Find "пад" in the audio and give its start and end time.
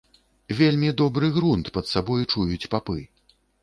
1.79-1.85